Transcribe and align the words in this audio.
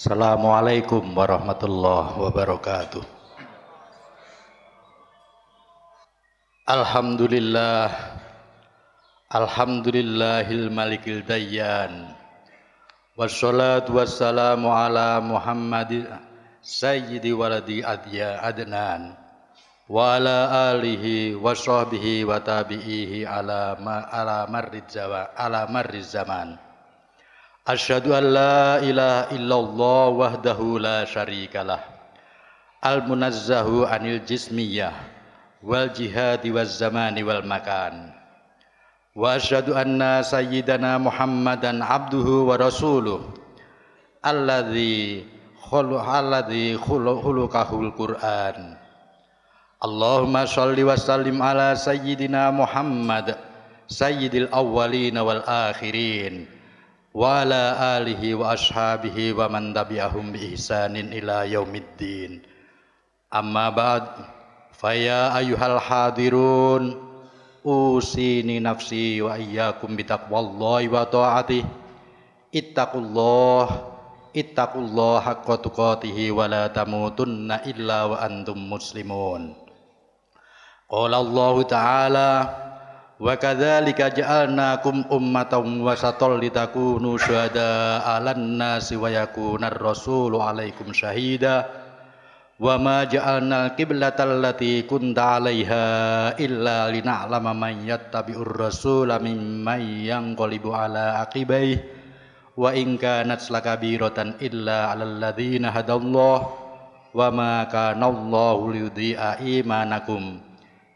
Assalamualaikum 0.00 1.12
warahmatullahi 1.12 2.24
wabarakatuh. 2.24 3.04
Alhamdulillah 6.64 7.92
Alhamdulillahil 9.28 10.72
malikil 10.72 11.20
dayyan 11.20 12.16
Wassalatu 13.12 14.00
wassalamu 14.00 14.72
ala 14.72 15.20
Muhammad 15.20 16.08
Sayyidi 16.64 17.36
waladi 17.36 17.84
adya 17.84 18.40
adnan 18.40 19.20
Wa 19.84 20.16
ala 20.16 20.72
alihi 20.72 21.36
wa 21.36 21.52
sahbihi 21.52 22.24
wa 22.24 22.40
tabi'ihi 22.40 23.28
ala, 23.28 23.76
ma, 23.76 24.08
ala, 24.08 24.48
marrid 24.48 26.08
zaman 26.08 26.69
أشهد 27.68 28.08
أن 28.08 28.24
لا 28.32 28.80
إله 28.80 29.36
إلا 29.36 29.56
الله 29.60 30.08
وحده 30.08 30.60
لا 30.80 31.04
شريك 31.04 31.56
له. 31.56 31.80
المنزه 32.80 33.68
عن 33.88 34.06
الجسمية 34.06 34.92
والجهاد 35.62 36.48
والزمان 36.48 37.22
والمكان. 37.22 38.12
وأشهد 39.16 39.68
أن 39.70 40.22
سيدنا 40.22 40.98
محمدا 40.98 41.84
عبده 41.84 42.28
ورسوله 42.48 43.20
الذي 44.26 45.26
خلق 45.60 46.08
الذي 46.08 46.76
خلقه 46.76 47.70
القرآن. 47.80 48.76
اللهم 49.84 50.46
صل 50.46 50.78
وسلم 50.80 51.36
على 51.42 51.76
سيدنا 51.76 52.50
محمد 52.50 53.36
سيد 53.88 54.34
الأولين 54.34 55.18
والآخرين. 55.18 56.59
Muhammad 57.10 57.18
sayyidil 57.18 57.18
awwalin 57.18 57.18
wal 57.18 57.18
akhirin 57.18 57.18
wa 57.18 57.42
ala 57.42 57.98
alihi 57.98 58.38
wa 58.38 58.54
ashabihi 58.54 59.34
wa 59.34 59.50
man 59.50 59.74
tabi'ahum 59.74 60.30
bi 60.30 60.54
ihsanin 60.54 61.10
ila 61.10 61.42
yaumiddin 61.42 62.42
amma 63.30 63.70
ba'd 63.74 64.38
Faya 64.80 65.34
ayuhal 65.36 65.76
hadirun 65.76 66.96
usini 67.60 68.56
nafsi 68.64 69.20
wa 69.20 69.36
iyyakum 69.36 69.92
bitaqwallahi 69.92 70.88
wa 70.88 71.04
ta'atih 71.04 71.68
ittaqullah 72.48 73.66
ittaqullah 74.32 75.20
haqqa 75.20 75.60
tuqatih 75.60 76.32
wa 76.32 76.48
la 76.48 76.72
tamutunna 76.72 77.60
illa 77.68 78.08
wa 83.20 83.36
kadzalika 83.36 84.08
ja'alnakum 84.08 85.04
ummatan 85.12 85.84
wasatan 85.84 86.40
litakunu 86.40 87.20
syuhada 87.20 88.00
'alan 88.00 88.56
nasi 88.56 88.96
wa 88.96 89.12
yakunar 89.12 89.76
rasulu 89.76 90.40
'alaikum 90.40 90.88
syahida. 90.96 91.68
Wa 92.56 92.80
ma 92.80 93.04
ja'alna 93.04 93.76
qiblatal 93.76 94.40
lati 94.40 94.88
kunta 94.88 95.36
'alaiha 95.36 95.84
illa 96.40 96.88
lina'lama 96.88 97.52
man 97.52 97.84
yattabi'ur 97.84 98.56
rasula 98.56 99.20
mimman 99.20 99.80
yanqalibu 99.80 100.72
'ala 100.72 101.20
aqibai 101.20 101.76
wa 102.56 102.72
in 102.72 102.96
kanat 102.96 103.44
lakabiratan 103.52 104.40
illa 104.40 104.96
'alal 104.96 105.20
ladzina 105.20 105.68
hadallah. 105.68 106.56
Wa 107.12 107.28
ma 107.28 107.68
kana 107.68 108.08
Allahu 108.08 108.72
liyudhi'a 108.72 109.44
imanakum 109.44 110.49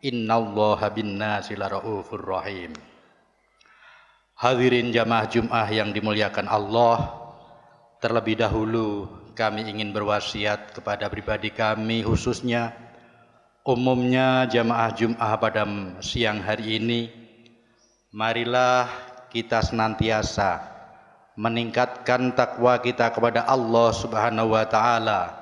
innallaha 0.05 0.93
bin-nasi 0.93 1.57
rahim. 1.57 2.77
Hadirin 4.37 4.93
jamaah 4.93 5.25
Jumat 5.25 5.73
yang 5.73 5.97
dimuliakan 5.97 6.45
Allah 6.45 7.09
terlebih 8.05 8.37
dahulu 8.37 9.09
kami 9.33 9.65
ingin 9.65 9.97
berwasiat 9.97 10.77
kepada 10.77 11.09
pribadi 11.09 11.49
kami 11.49 12.05
khususnya 12.05 12.77
umumnya 13.65 14.45
jamaah 14.45 14.93
Jum'ah 14.93 15.33
pada 15.41 15.65
siang 16.05 16.45
hari 16.45 16.77
ini. 16.77 17.09
Marilah 18.15 18.87
kita 19.33 19.65
senantiasa 19.65 20.63
meningkatkan 21.35 22.31
takwa 22.37 22.79
kita 22.79 23.11
kepada 23.11 23.43
Allah 23.43 23.91
Subhanahu 23.91 24.55
wa 24.55 24.63
taala 24.71 25.35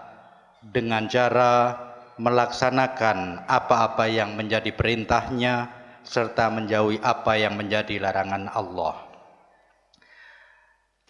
dengan 0.64 1.04
cara 1.04 1.91
melaksanakan 2.22 3.50
apa-apa 3.50 4.06
yang 4.06 4.38
menjadi 4.38 4.70
perintahnya 4.70 5.66
serta 6.06 6.54
menjauhi 6.54 7.02
apa 7.02 7.34
yang 7.34 7.58
menjadi 7.58 7.98
larangan 7.98 8.46
Allah. 8.54 9.10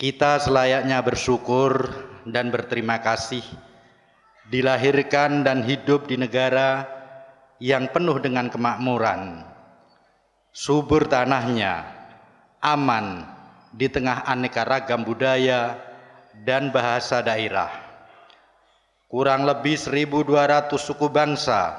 Kita 0.01 0.41
selayaknya 0.41 1.05
bersyukur 1.05 1.93
dan 2.25 2.49
berterima 2.49 2.97
kasih 3.05 3.45
dilahirkan 4.49 5.45
dan 5.45 5.61
hidup 5.61 6.09
di 6.09 6.17
negara 6.17 6.89
yang 7.61 7.93
penuh 7.93 8.17
dengan 8.19 8.49
kemakmuran, 8.49 9.45
subur 10.51 11.05
tanahnya, 11.07 11.87
aman 12.65 13.29
di 13.71 13.87
tengah 13.93 14.25
aneka 14.25 14.65
ragam 14.65 15.05
budaya 15.05 15.77
dan 16.41 16.73
bahasa 16.73 17.21
daerah. 17.21 17.92
Kurang 19.13 19.45
lebih 19.45 19.77
1200 19.77 20.73
suku 20.73 21.13
bangsa 21.13 21.77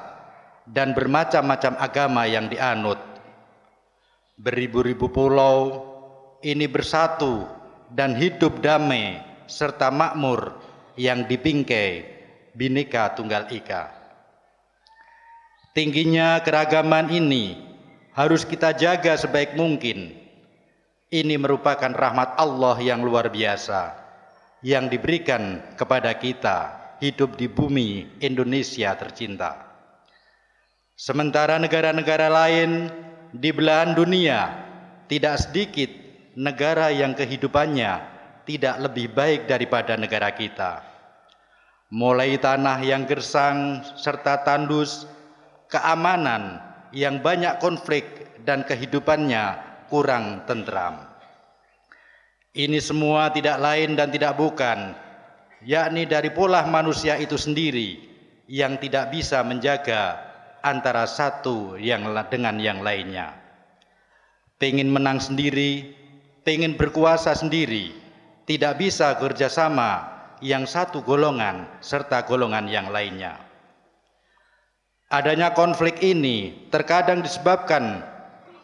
dan 0.70 0.94
bermacam-macam 0.94 1.74
agama 1.82 2.30
yang 2.30 2.46
dianut. 2.46 3.02
Beribu-ribu 4.38 5.10
pulau 5.10 5.82
ini 6.46 6.70
bersatu 6.70 7.42
dan 7.90 8.14
hidup 8.14 8.62
damai 8.62 9.18
serta 9.50 9.90
makmur 9.90 10.54
yang 10.94 11.26
dibingkai 11.26 12.06
bineka 12.54 13.18
tunggal 13.18 13.50
ika. 13.50 13.90
Tingginya 15.74 16.38
keragaman 16.38 17.10
ini 17.10 17.58
harus 18.14 18.46
kita 18.46 18.78
jaga 18.78 19.18
sebaik 19.18 19.58
mungkin. 19.58 20.14
Ini 21.10 21.34
merupakan 21.34 21.90
rahmat 21.90 22.38
Allah 22.38 22.78
yang 22.78 23.02
luar 23.02 23.26
biasa 23.26 23.90
yang 24.62 24.86
diberikan 24.86 25.58
kepada 25.74 26.14
kita 26.14 26.83
hidup 27.02 27.38
di 27.38 27.50
bumi 27.50 28.20
Indonesia 28.22 28.94
tercinta. 28.94 29.64
Sementara 30.94 31.58
negara-negara 31.58 32.30
lain 32.30 32.86
di 33.34 33.50
belahan 33.50 33.98
dunia 33.98 34.50
tidak 35.10 35.42
sedikit 35.42 35.90
negara 36.38 36.90
yang 36.94 37.18
kehidupannya 37.18 38.14
tidak 38.46 38.76
lebih 38.78 39.10
baik 39.10 39.40
daripada 39.50 39.98
negara 39.98 40.30
kita. 40.30 40.84
Mulai 41.94 42.38
tanah 42.38 42.82
yang 42.82 43.06
gersang 43.06 43.82
serta 43.98 44.42
tandus, 44.42 45.06
keamanan 45.70 46.58
yang 46.94 47.18
banyak 47.22 47.58
konflik 47.58 48.06
dan 48.46 48.62
kehidupannya 48.62 49.58
kurang 49.90 50.46
tentram. 50.46 51.00
Ini 52.54 52.78
semua 52.78 53.34
tidak 53.34 53.58
lain 53.58 53.98
dan 53.98 54.14
tidak 54.14 54.38
bukan, 54.38 54.94
yakni 55.64 56.04
dari 56.04 56.30
pola 56.30 56.62
manusia 56.68 57.16
itu 57.16 57.34
sendiri 57.40 57.98
yang 58.46 58.76
tidak 58.76 59.10
bisa 59.10 59.40
menjaga 59.40 60.20
antara 60.60 61.08
satu 61.08 61.76
yang 61.80 62.08
dengan 62.28 62.56
yang 62.60 62.80
lainnya. 62.84 63.32
Pengen 64.60 64.92
menang 64.92 65.20
sendiri, 65.20 65.92
pengen 66.44 66.76
berkuasa 66.76 67.36
sendiri, 67.36 67.92
tidak 68.48 68.80
bisa 68.80 69.16
kerjasama 69.16 70.08
yang 70.44 70.68
satu 70.68 71.00
golongan 71.00 71.68
serta 71.80 72.24
golongan 72.28 72.68
yang 72.68 72.88
lainnya. 72.92 73.40
Adanya 75.12 75.52
konflik 75.52 76.00
ini 76.00 76.68
terkadang 76.72 77.20
disebabkan 77.20 78.04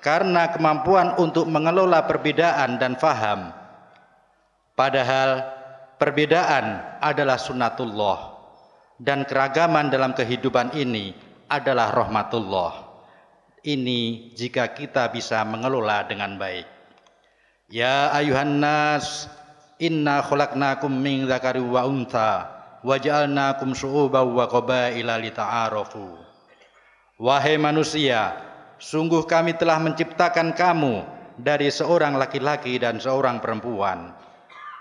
karena 0.00 0.48
kemampuan 0.52 1.14
untuk 1.20 1.44
mengelola 1.48 2.08
perbedaan 2.08 2.80
dan 2.80 2.96
faham. 2.96 3.52
Padahal 4.72 5.59
perbedaan 6.00 6.98
adalah 7.04 7.36
sunnatullah 7.36 8.18
dan 8.96 9.28
keragaman 9.28 9.92
dalam 9.92 10.16
kehidupan 10.16 10.72
ini 10.72 11.12
adalah 11.52 11.92
rahmatullah. 11.92 12.88
Ini 13.60 14.32
jika 14.32 14.72
kita 14.72 15.12
bisa 15.12 15.44
mengelola 15.44 16.08
dengan 16.08 16.40
baik. 16.40 16.64
Ya 17.68 18.08
ayuhan 18.16 18.56
nas 18.56 19.28
inna 19.76 20.24
khalaqnakum 20.24 20.88
min 20.88 21.28
dzakari 21.28 21.60
wa 21.60 21.84
untha 21.84 22.48
wa 22.80 22.96
wa 22.96 24.44
qabaila. 24.48 25.16
Wahai 27.20 27.60
manusia, 27.60 28.32
sungguh 28.80 29.28
kami 29.28 29.52
telah 29.60 29.76
menciptakan 29.76 30.56
kamu 30.56 31.04
dari 31.36 31.68
seorang 31.68 32.16
laki-laki 32.16 32.80
dan 32.80 32.96
seorang 32.96 33.44
perempuan. 33.44 34.16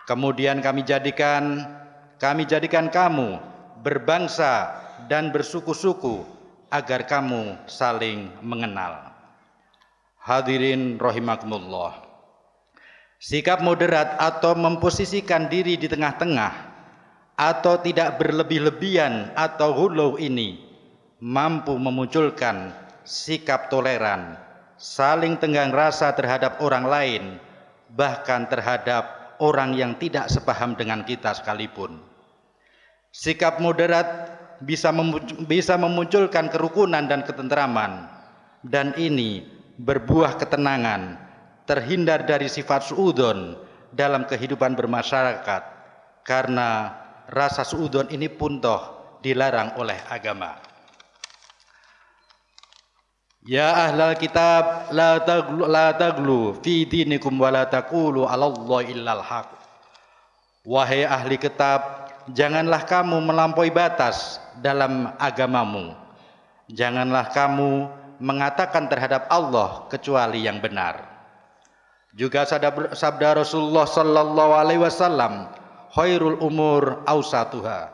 Kemudian 0.10 0.58
kami 0.66 0.82
jadikan 0.82 1.70
kami 2.18 2.50
jadikan 2.50 2.90
kamu 2.90 3.38
berbangsa 3.86 4.74
dan 5.06 5.30
bersuku-suku 5.30 6.26
agar 6.74 7.06
kamu 7.06 7.54
saling 7.70 8.34
mengenal. 8.42 9.14
Hadirin 10.18 10.98
rahimakumullah. 10.98 12.10
Sikap 13.22 13.62
moderat 13.62 14.18
atau 14.18 14.58
memposisikan 14.58 15.46
diri 15.46 15.78
di 15.78 15.86
tengah-tengah 15.86 16.54
atau 17.38 17.78
tidak 17.78 18.18
berlebih-lebihan 18.18 19.38
atau 19.38 19.78
hulu 19.78 20.18
ini 20.18 20.58
mampu 21.22 21.78
memunculkan 21.78 22.74
sikap 23.06 23.70
toleran, 23.70 24.42
saling 24.82 25.38
tenggang 25.38 25.70
rasa 25.70 26.18
terhadap 26.18 26.58
orang 26.66 26.90
lain, 26.90 27.24
bahkan 27.94 28.50
terhadap 28.50 29.19
orang 29.40 29.76
yang 29.76 29.96
tidak 30.00 30.28
sepaham 30.28 30.76
dengan 30.76 31.04
kita 31.04 31.36
sekalipun. 31.36 32.00
Sikap 33.10 33.58
moderat 33.58 34.38
bisa 34.62 34.92
bisa 35.48 35.80
memunculkan 35.80 36.52
kerukunan 36.52 37.08
dan 37.08 37.26
ketentraman 37.26 38.06
dan 38.68 38.92
ini 39.00 39.48
berbuah 39.80 40.36
ketenangan, 40.36 41.16
terhindar 41.64 42.28
dari 42.28 42.52
sifat 42.52 42.92
suudon 42.92 43.56
dalam 43.96 44.28
kehidupan 44.28 44.76
bermasyarakat 44.76 45.64
karena 46.28 46.94
rasa 47.32 47.64
suudon 47.66 48.12
ini 48.12 48.28
pun 48.30 48.60
toh 48.60 49.18
dilarang 49.24 49.80
oleh 49.80 49.98
agama. 50.12 50.69
Ya 53.50 53.74
ahlal 53.74 54.14
kitab 54.14 54.94
la 54.94 55.18
taglu 55.26 55.66
la 55.66 55.90
taglu 55.98 56.54
fi 56.62 56.86
dinikum 56.86 57.34
wa 57.42 57.50
la 57.50 57.66
taqulu 57.66 58.30
'ala 58.30 58.46
Allah 58.46 58.80
illal 58.86 59.26
haq. 59.26 59.50
Wahai 60.70 61.02
ahli 61.02 61.42
kitab, 61.42 62.14
janganlah 62.30 62.86
kamu 62.86 63.18
melampaui 63.26 63.74
batas 63.74 64.38
dalam 64.62 65.18
agamamu. 65.18 65.98
Janganlah 66.70 67.34
kamu 67.34 67.90
mengatakan 68.22 68.86
terhadap 68.86 69.26
Allah 69.34 69.90
kecuali 69.90 70.46
yang 70.46 70.62
benar. 70.62 71.10
Juga 72.14 72.46
sabda 72.94 73.34
Rasulullah 73.34 73.90
sallallahu 73.90 74.54
alaihi 74.54 74.86
wasallam, 74.86 75.50
khairul 75.98 76.38
umur 76.38 77.02
ausatuha. 77.10 77.90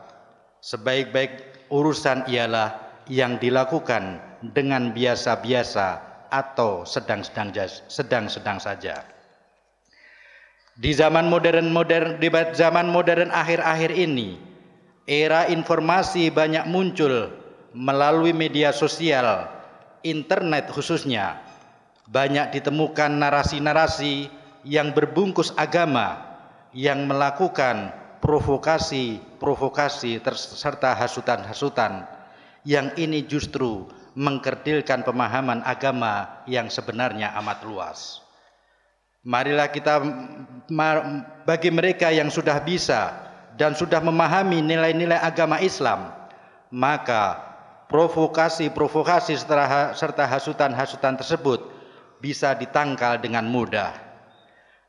Sebaik-baik 0.60 1.64
urusan 1.72 2.28
ialah 2.28 2.76
yang 3.08 3.40
dilakukan 3.40 4.20
dengan 4.42 4.92
biasa-biasa 4.92 6.02
atau 6.28 6.84
sedang-sedang 6.84 7.54
sedang-sedang 7.86 8.58
saja. 8.58 9.06
Di 10.76 10.92
zaman 10.92 11.32
modern 11.32 11.72
modern 11.72 12.20
di 12.20 12.28
zaman 12.52 12.92
modern 12.92 13.32
akhir-akhir 13.32 13.96
ini, 13.96 14.36
era 15.08 15.48
informasi 15.48 16.28
banyak 16.28 16.68
muncul 16.68 17.32
melalui 17.72 18.36
media 18.36 18.76
sosial, 18.76 19.48
internet 20.04 20.68
khususnya. 20.68 21.40
Banyak 22.06 22.54
ditemukan 22.54 23.18
narasi-narasi 23.18 24.30
yang 24.62 24.94
berbungkus 24.94 25.50
agama 25.58 26.22
yang 26.70 27.10
melakukan 27.10 27.90
provokasi-provokasi 28.22 30.22
serta 30.36 30.94
hasutan-hasutan 30.94 32.06
yang 32.66 32.90
ini 32.98 33.22
justru 33.26 33.86
mengkerdilkan 34.16 35.04
pemahaman 35.04 35.60
agama 35.68 36.40
yang 36.48 36.72
sebenarnya 36.72 37.36
amat 37.36 37.58
luas. 37.68 38.24
Marilah 39.20 39.68
kita 39.68 40.00
bagi 41.44 41.68
mereka 41.68 42.08
yang 42.08 42.32
sudah 42.32 42.56
bisa 42.64 43.12
dan 43.60 43.76
sudah 43.76 44.00
memahami 44.00 44.64
nilai-nilai 44.64 45.20
agama 45.20 45.60
Islam, 45.60 46.16
maka 46.72 47.44
provokasi-provokasi 47.92 49.36
serta 49.92 50.24
hasutan-hasutan 50.24 51.20
tersebut 51.20 51.60
bisa 52.24 52.56
ditangkal 52.56 53.20
dengan 53.20 53.44
mudah. 53.44 53.92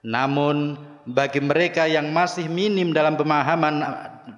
Namun 0.08 0.80
bagi 1.04 1.44
mereka 1.44 1.84
yang 1.84 2.14
masih 2.16 2.48
minim 2.48 2.96
dalam 2.96 3.20
pemahaman 3.20 3.84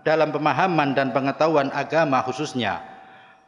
dalam 0.01 0.33
pemahaman 0.33 0.97
dan 0.97 1.13
pengetahuan 1.13 1.69
agama 1.75 2.23
khususnya, 2.23 2.81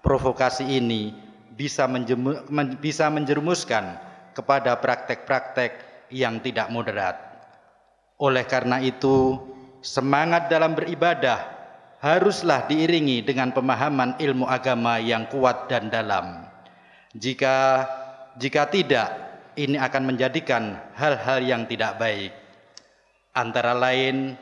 provokasi 0.03 0.67
ini 0.67 1.30
bisa, 1.61 1.85
menjemu, 1.85 2.41
bisa 2.81 3.05
menjerumuskan 3.13 4.01
kepada 4.33 4.73
praktek-praktek 4.81 5.77
yang 6.09 6.41
tidak 6.41 6.73
moderat. 6.73 7.21
Oleh 8.17 8.41
karena 8.49 8.81
itu, 8.81 9.37
semangat 9.85 10.49
dalam 10.49 10.73
beribadah 10.73 11.37
haruslah 12.01 12.65
diiringi 12.65 13.21
dengan 13.21 13.53
pemahaman 13.53 14.17
ilmu 14.17 14.49
agama 14.49 14.97
yang 14.97 15.29
kuat 15.29 15.69
dan 15.69 15.93
dalam. 15.93 16.49
Jika 17.13 17.85
jika 18.41 18.65
tidak, 18.73 19.09
ini 19.53 19.77
akan 19.77 20.09
menjadikan 20.09 20.81
hal-hal 20.97 21.45
yang 21.45 21.69
tidak 21.69 22.01
baik. 22.01 22.33
Antara 23.37 23.77
lain, 23.77 24.33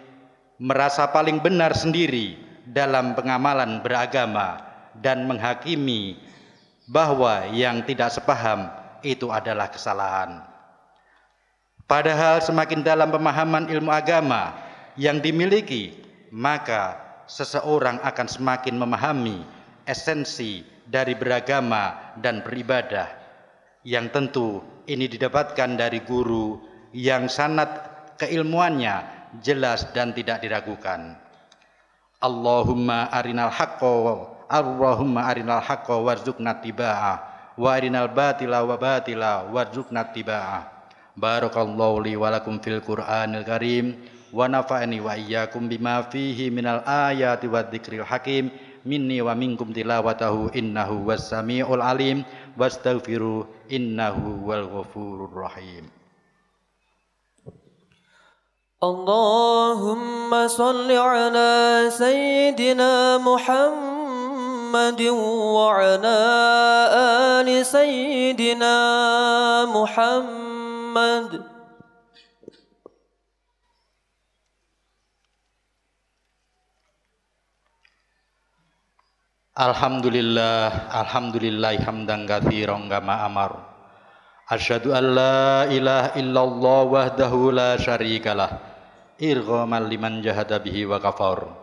merasa 0.56 1.12
paling 1.12 1.44
benar 1.44 1.76
sendiri 1.76 2.40
dalam 2.64 3.12
pengamalan 3.12 3.84
beragama 3.84 4.62
dan 5.02 5.26
menghakimi 5.26 6.29
bahwa 6.90 7.46
yang 7.54 7.86
tidak 7.86 8.10
sepaham 8.10 8.66
itu 9.06 9.30
adalah 9.30 9.70
kesalahan. 9.70 10.42
Padahal 11.86 12.42
semakin 12.42 12.82
dalam 12.82 13.14
pemahaman 13.14 13.70
ilmu 13.70 13.94
agama 13.94 14.58
yang 14.98 15.22
dimiliki, 15.22 15.94
maka 16.34 16.98
seseorang 17.30 18.02
akan 18.02 18.28
semakin 18.30 18.76
memahami 18.78 19.46
esensi 19.86 20.66
dari 20.90 21.14
beragama 21.14 22.14
dan 22.18 22.42
beribadah 22.42 23.10
yang 23.86 24.10
tentu 24.10 24.62
ini 24.90 25.06
didapatkan 25.06 25.78
dari 25.78 26.02
guru 26.02 26.58
yang 26.94 27.30
sanat 27.30 27.70
keilmuannya 28.18 29.06
jelas 29.46 29.86
dan 29.94 30.14
tidak 30.14 30.42
diragukan. 30.42 31.18
Allahumma 32.20 33.08
arinal 33.14 33.54
haqqo 33.54 34.39
Allahumma 34.49 35.27
arinal 35.27 35.63
haqqo 35.63 36.05
warzuqna 36.05 36.61
tibaa 36.61 37.19
wa 37.55 37.69
arinal 37.71 38.11
batila 38.11 38.63
wa 38.67 38.77
batila 38.77 39.47
warzuqna 39.49 40.11
tibaa. 40.13 40.69
Barakallahu 41.15 42.03
li 42.03 42.19
wa 42.19 42.31
lakum 42.35 42.59
fil 42.59 42.83
Qur'anil 42.83 43.47
Karim 43.47 43.95
wa 44.35 44.51
nafa'ani 44.51 44.99
wa 44.99 45.15
iyyakum 45.15 45.71
bima 45.71 46.03
fihi 46.11 46.51
minal 46.51 46.83
ayati 46.83 47.47
wadh-dhikril 47.47 48.03
hakim 48.03 48.51
minni 48.83 49.23
wa 49.23 49.31
minkum 49.39 49.71
tilawatahu 49.71 50.51
innahu 50.51 51.07
was 51.07 51.31
samiul 51.31 51.79
alim 51.79 52.27
wastaghfiru 52.59 53.47
innahu 53.71 54.43
wal 54.43 54.67
ghafurur 54.67 55.31
rahim 55.31 55.87
اللهم 58.85 60.29
صل 60.29 60.85
على 60.93 61.53
سيدنا 61.89 63.17
محمد 63.25 63.98
محمد 64.70 65.02
وعلى 65.58 66.20
آل 67.42 67.50
سيدنا 67.66 68.78
محمد. 69.66 71.32
الحمد 79.58 80.06
لله 80.06 80.66
الحمد 81.02 81.36
لله 81.36 81.74
حمدا 81.82 82.18
كثيرا 82.30 82.78
كما 82.94 83.26
أمر 83.26 83.52
أشهد 84.54 84.86
أن 84.94 85.06
لا 85.18 85.66
إله 85.66 86.04
إلا 86.22 86.42
الله 86.46 86.82
وحده 86.94 87.34
لا 87.52 87.72
شريك 87.78 88.28
له 88.38 88.52
إرغاما 89.18 89.80
لمن 89.90 90.22
جهد 90.22 90.64
به 90.64 90.78
وغفر 90.86 91.59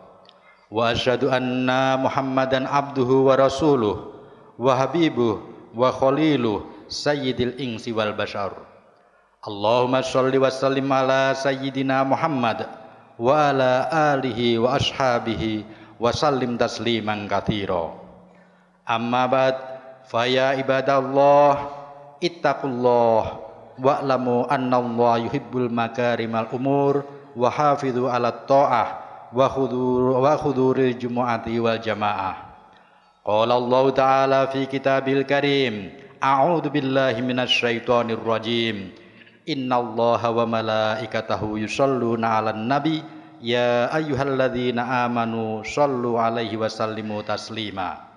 Wa 0.67 0.91
asyhadu 0.91 1.31
anna 1.31 1.95
Muhammadan 1.95 2.67
abduhu 2.67 3.31
wa 3.31 3.39
rasuluh 3.39 4.11
wa 4.59 4.71
habibuh 4.75 5.39
wa 5.71 5.93
khaliluh 5.95 6.65
sayyidil 6.91 7.55
insi 7.59 7.95
wal 7.95 8.11
bashar. 8.11 8.51
Allahumma 9.47 10.03
shalli 10.03 10.35
wa 10.35 10.51
sallim 10.51 10.91
ala 10.91 11.31
sayyidina 11.31 12.03
Muhammad 12.03 12.67
wa 13.17 13.49
ala 13.49 13.87
alihi 14.13 14.59
wa 14.59 14.75
ashabihi 14.75 15.63
wa 15.97 16.13
sallim 16.13 16.59
tasliman 16.59 17.25
katsira 17.25 17.89
amma 18.85 19.25
ba'd 19.25 19.55
faya 20.05 20.53
ibadallah 20.61 21.73
ittaqullah 22.21 23.23
wa'lamu 23.81 24.45
annallaha 24.45 25.25
yuhibbul 25.25 25.67
makarimal 25.73 26.45
umur 26.53 27.01
wa 29.33 29.47
wa 29.47 29.47
khudur 29.51 30.23
wa 30.23 30.33
khuduril 30.39 30.95
jumu'ati 30.95 31.59
wal 31.59 31.79
jamaah. 31.79 32.47
Qala 33.27 33.59
Allah 33.59 33.85
ta'ala 33.91 34.39
fi 34.47 34.63
kitabil 34.71 35.27
karim 35.27 35.91
a'udzu 36.23 36.71
billahi 36.71 37.19
minasy 37.19 37.59
syaithanir 37.59 38.23
rajim. 38.23 38.95
Innallaha 39.47 40.31
wa 40.31 40.43
malaikatahu 40.47 41.59
yusholluna 41.59 42.39
'alan 42.39 42.67
nabi. 42.67 43.03
Ya 43.37 43.91
ayyuhalladzina 43.93 45.05
amanu 45.05 45.61
sallu 45.61 46.17
alaihi 46.17 46.57
wasallimu 46.57 47.21
taslima. 47.21 48.07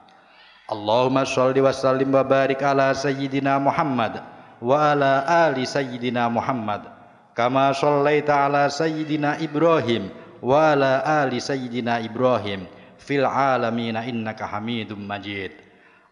Allahumma 0.71 1.27
salli 1.27 1.61
wa 1.61 1.75
sallim 1.75 2.15
wa 2.15 2.23
barik 2.23 2.63
ala 2.63 2.95
sayyidina 2.95 3.59
Muhammad 3.59 4.23
wa 4.63 4.95
ala 4.95 5.27
ali 5.51 5.67
sayyidina 5.67 6.31
Muhammad. 6.31 6.87
Kama 7.35 7.75
sallaita 7.75 8.47
ala 8.47 8.71
sayyidina 8.71 9.43
Ibrahim 9.43 10.09
wa 10.41 10.73
ala 10.73 11.05
ali 11.05 11.37
sayyidina 11.37 12.01
Ibrahim 12.01 12.65
fil 12.97 13.25
alamin 13.25 13.97
innaka 13.97 14.49
Hamidum 14.49 15.01
Majid. 15.05 15.53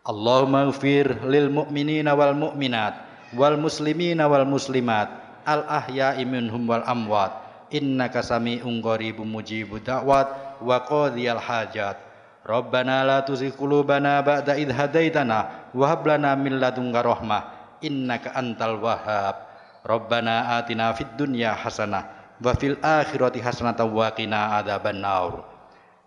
Allahumma 0.05 0.69
ighfir 0.69 1.25
lil 1.29 1.53
mu'minina 1.53 2.17
wal 2.17 2.33
mu'minat 2.33 2.97
wal 3.37 3.61
muslimina 3.61 4.25
wal 4.25 4.49
muslimat 4.49 5.13
al 5.45 5.69
ahya'i 5.69 6.25
minhum 6.25 6.65
wal 6.65 6.81
amwat 6.89 7.33
innaka 7.69 8.25
sami'un 8.25 8.81
qaribun 8.81 9.29
mujibud 9.29 9.85
da'wat 9.85 10.61
wa 10.65 10.77
qadhiyal 10.89 11.37
hajat 11.37 12.09
Rabbana 12.49 13.05
la 13.05 13.21
tuzigh 13.21 13.53
qulubana 13.53 14.25
ba'da 14.25 14.57
idh 14.57 14.73
hadaitana 14.73 15.69
wa 15.77 15.85
hab 15.85 16.01
lana 16.09 16.33
min 16.33 16.57
ladunka 16.57 17.05
rahmah 17.05 17.77
innaka 17.85 18.33
antal 18.33 18.81
wahhab. 18.81 19.45
Rabbana 19.85 20.57
atina 20.57 20.97
fid 20.97 21.13
dunya 21.21 21.53
hasanah 21.53 22.18
wa 22.39 22.53
fil 22.55 22.79
akhirati 22.79 23.43
hasanah 23.43 23.83
wa 23.85 24.09
qina 24.15 24.59
adzaban 24.63 25.03
nar. 25.03 25.45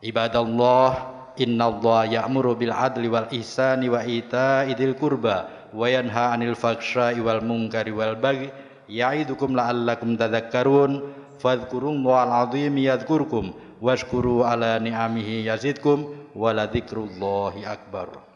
Ibadallah 0.01 0.89
innallaha 1.37 2.09
ya'muru 2.09 2.57
bil 2.57 2.73
adli 2.73 3.11
wal 3.11 3.27
ihsani 3.29 3.91
wa 3.91 4.01
ita'i 4.01 4.73
dzil 4.73 4.95
qurba 4.95 5.69
wa 5.75 5.85
yanha 5.87 6.33
'anil 6.33 6.55
fahsya'i 6.57 7.19
wal 7.19 7.43
munkari 7.43 7.91
wal 7.91 8.15
baghi. 8.15 8.49
Ya'idukum 8.87 9.55
la'allakum 9.55 10.15
tadhakkarun. 10.15 11.19
Fadhkurullaha 11.41 12.27
al-'azim 12.27 12.75
yadhkurkum. 12.79 13.53
Washkuru 13.81 14.47
ala 14.47 14.79
ni'amihi 14.79 15.49
yazidkum. 15.49 16.31
Wala 16.31 16.67
dzikrullahi 16.71 17.67
akbar 17.67 18.30